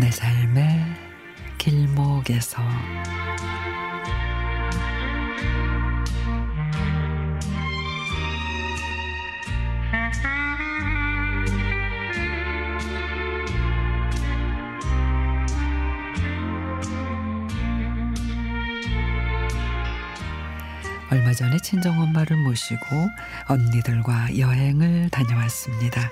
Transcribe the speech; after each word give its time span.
내 0.00 0.12
삶의 0.12 0.84
길목에서 1.58 2.62
얼마 21.10 21.32
전에 21.32 21.56
친정엄마를 21.58 22.36
모시고 22.36 22.78
언니들과 23.48 24.38
여행을 24.38 25.10
다녀왔습니다. 25.10 26.08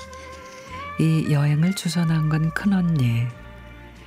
이 0.98 1.30
여행을 1.30 1.74
주선한 1.74 2.28
건 2.28 2.50
큰언니. 2.50 3.45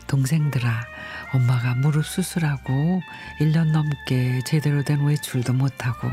동생들아, 0.10 0.88
엄마가 1.34 1.76
무릎 1.76 2.06
수술하고 2.06 3.02
1년 3.40 3.72
넘게 3.72 4.42
제대로 4.46 4.84
된 4.84 5.06
외출도 5.06 5.54
못하고 5.54 6.10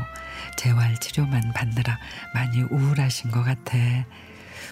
재활 0.55 0.95
치료만 0.99 1.51
받느라 1.53 1.97
많이 2.33 2.61
우울하신 2.61 3.31
것 3.31 3.43
같아. 3.43 3.77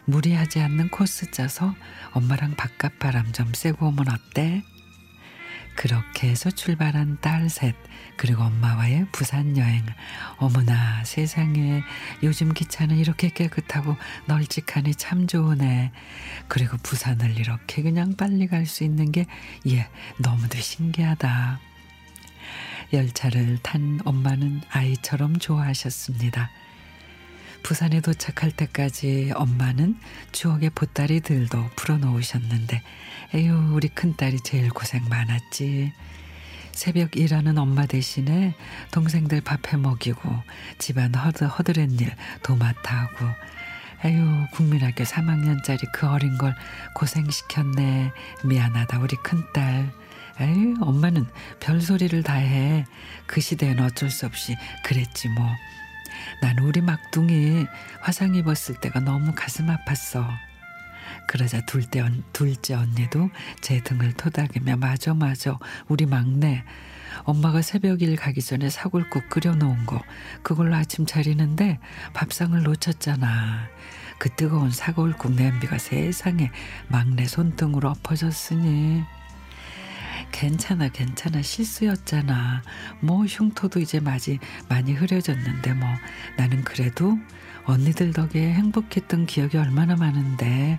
무리하지 0.06 0.62
않는 0.62 0.90
코스 0.90 1.32
짜서 1.32 1.76
엄마랑 2.12 2.56
바깥 2.56 3.00
바람 3.00 3.32
좀 3.34 3.52
쐬고 3.54 3.88
오면 3.88 4.06
어때? 4.10 4.64
그렇게 5.76 6.30
해서 6.30 6.50
출발한 6.50 7.18
딸 7.22 7.50
셋, 7.50 7.76
그리고 8.18 8.44
엄마와의 8.44 9.08
부산 9.12 9.58
여행. 9.58 9.86
어머나 10.38 11.04
세상에 11.04 11.82
요즘 12.24 12.54
기차는 12.54 12.98
이렇게 12.98 13.30
깨끗하고 13.30 13.96
널찍하니 14.26 14.96
참 14.96 15.28
좋으네. 15.28 15.92
그리고 16.48 16.78
부산을 16.78 17.38
이렇게 17.38 17.82
그냥 17.82 18.16
빨리 18.16 18.48
갈 18.48 18.66
수 18.66 18.84
있는 18.84 19.12
게, 19.12 19.26
예, 19.68 19.88
너무도 20.18 20.58
신기하다. 20.58 21.60
열차를 22.94 23.60
탄 23.62 24.00
엄마는 24.06 24.62
아이처럼 24.70 25.40
좋아하셨습니다. 25.40 26.50
부산에 27.66 28.00
도착할 28.00 28.52
때까지 28.52 29.32
엄마는 29.34 29.98
추억의 30.32 30.70
보따리 30.76 31.20
들도 31.20 31.68
풀어놓으셨는데 31.76 32.84
에휴 33.34 33.74
우리 33.74 33.88
큰딸이 33.88 34.42
제일 34.42 34.70
고생 34.70 35.04
많았지. 35.10 35.92
새벽 36.74 37.18
일하는 37.18 37.58
엄마 37.58 37.88
대신에 37.88 38.54
동생들 38.92 39.42
밥해 39.42 39.78
먹이고 39.78 40.30
집안 40.78 41.16
허드, 41.16 41.46
허드렛 41.46 42.00
일 42.00 42.14
도맡아 42.44 42.96
하고 42.96 43.26
에휴 44.06 44.46
국민학교 44.52 45.04
3학년짜리 45.04 45.92
그 45.92 46.08
어린 46.08 46.38
걸 46.38 46.56
고생시켰네. 46.94 48.12
미안하다 48.44 49.00
우리 49.00 49.16
큰딸. 49.16 49.92
에휴 50.40 50.76
엄마는 50.82 51.26
별소리를 51.62 52.22
다 52.22 52.36
해. 52.36 52.86
그 53.26 53.42
시대엔 53.42 53.80
어쩔 53.80 54.12
수 54.12 54.28
없이 54.28 54.56
그랬지 54.84 55.30
뭐. 55.30 55.50
나는 56.42 56.64
우리 56.64 56.82
막둥이 56.82 57.66
화상 58.02 58.36
입었을 58.36 58.76
때가 58.76 59.00
너무 59.00 59.34
가슴 59.36 59.68
아팠어. 59.68 60.28
그러자 61.28 61.62
둘째, 61.66 62.02
언, 62.02 62.24
둘째 62.34 62.76
언니도 62.76 63.30
제 63.62 63.82
등을 63.82 64.14
토닥이며 64.14 64.78
맞아 64.78 65.14
맞아 65.14 65.58
우리 65.88 66.06
막내 66.06 66.64
엄마가 67.24 67.62
새벽 67.62 68.02
일 68.02 68.16
가기 68.16 68.42
전에 68.42 68.70
사골국 68.70 69.30
끓여놓은 69.30 69.86
거 69.86 70.02
그걸로 70.44 70.76
아침 70.76 71.06
차리는데 71.06 71.80
밥상을 72.14 72.62
놓쳤잖아. 72.62 73.68
그 74.18 74.30
뜨거운 74.30 74.72
사골국 74.72 75.34
냄비가 75.34 75.78
세상에 75.78 76.52
막내 76.88 77.26
손등으로 77.26 77.90
엎어졌으니 77.90 79.04
괜찮아 80.36 80.90
괜찮아. 80.90 81.42
실수였잖아. 81.42 82.62
뭐 83.00 83.24
흉터도 83.24 83.80
이제 83.80 84.02
많이 84.02 84.38
많이 84.68 84.92
흐려졌는데 84.92 85.74
뭐. 85.74 85.88
나는 86.36 86.62
그래도 86.66 87.18
언니들 87.64 88.12
덕에 88.12 88.52
행복했던 88.52 89.28
기억이 89.28 89.58
얼마나 89.58 89.96
많은데. 89.96 90.78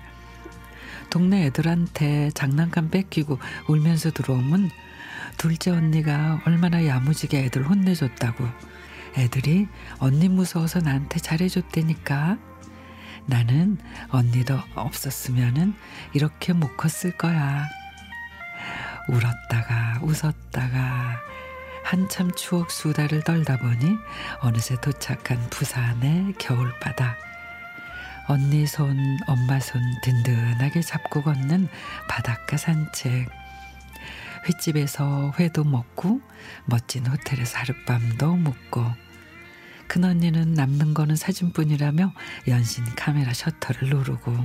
동네 1.09 1.47
애들한테 1.47 2.33
장난감 2.35 2.91
뺏기고 2.91 3.39
울면서 3.67 4.11
들어오면 4.11 4.71
둘째 5.39 5.71
언니가 5.71 6.43
얼마나 6.45 6.87
야무지게 6.87 7.45
애들 7.45 7.67
혼내줬다고. 7.67 8.47
애들이 9.17 9.69
언니 9.99 10.29
무서워서 10.29 10.81
나한테 10.81 11.19
잘해줬다니까. 11.19 12.37
나는 13.25 13.79
언니도 14.11 14.59
없었으면은 14.75 15.75
이렇게 16.13 16.53
못 16.53 16.77
컸을 16.77 17.17
거야. 17.17 17.67
울었다가 19.09 20.01
웃었다가 20.03 21.21
한참 21.85 22.33
추억 22.35 22.71
수다를 22.71 23.23
떨다 23.23 23.59
보니 23.59 23.97
어느새 24.41 24.75
도착한 24.81 25.39
부산의 25.51 26.35
겨울바다. 26.39 27.17
언니 28.29 28.67
손, 28.67 28.97
엄마 29.29 29.61
손 29.61 29.81
든든하게 30.03 30.81
잡고 30.81 31.23
걷는 31.23 31.69
바닷가 32.09 32.57
산책. 32.57 33.29
횟집에서 34.49 35.33
회도 35.39 35.65
먹고 35.65 36.21
멋진 36.65 37.07
호텔에서 37.07 37.59
하룻밤도 37.59 38.35
묵고 38.35 38.85
큰언니는 39.87 40.55
남는 40.55 40.95
거는 40.95 41.15
사진뿐이라며 41.17 42.13
연신 42.49 42.85
카메라 42.97 43.33
셔터를 43.33 43.91
누르고 43.91 44.37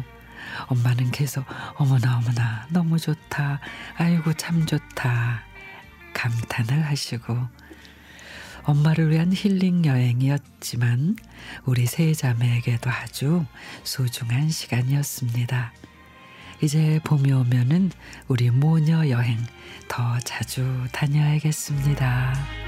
엄마는 0.68 1.12
계속 1.12 1.46
어머나 1.76 2.18
어머나 2.18 2.68
너무 2.70 3.00
좋다. 3.00 3.60
아이고 3.98 4.34
참 4.34 4.66
좋다. 4.66 5.44
감탄을 6.14 6.86
하시고 6.86 7.38
엄마를 8.64 9.10
위한 9.10 9.34
힐링 9.34 9.86
여행이었지만 9.86 11.16
우리 11.66 11.86
세 11.86 12.14
자매에게도 12.14 12.90
아주 12.90 13.46
소중한 13.84 14.50
시간이었습니다. 14.50 15.74
이제 16.62 17.00
봄이 17.04 17.32
오면은 17.32 17.92
우리 18.28 18.52
모녀 18.52 19.10
여행 19.10 19.40
더 19.88 20.20
자주 20.20 20.86
다녀야겠습니다. 20.92 22.61